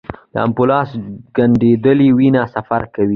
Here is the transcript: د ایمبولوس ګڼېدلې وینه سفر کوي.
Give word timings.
د 0.33 0.35
ایمبولوس 0.43 0.89
ګڼېدلې 1.35 2.09
وینه 2.17 2.41
سفر 2.55 2.81
کوي. 2.93 3.09